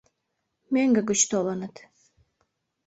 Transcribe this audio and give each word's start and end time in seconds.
Мӧҥгӧ 0.73 1.01
гыч 1.09 1.19
толыныт. 1.31 1.75